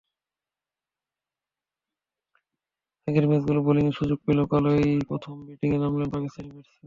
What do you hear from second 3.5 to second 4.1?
বোলিংয়ের